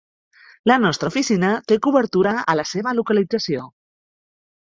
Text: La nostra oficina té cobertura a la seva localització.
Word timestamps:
La 0.69 0.77
nostra 0.85 1.11
oficina 1.13 1.51
té 1.73 1.77
cobertura 1.89 2.33
a 2.55 2.57
la 2.61 2.67
seva 2.71 2.95
localització. 3.01 3.69